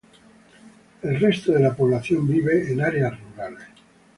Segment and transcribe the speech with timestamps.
[1.03, 3.67] El resto de la población vive en áreas rurales.